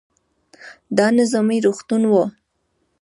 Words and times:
دا 0.97 1.07
نظامي 1.17 1.57
روغتون 1.65 2.01
و. 2.07 2.13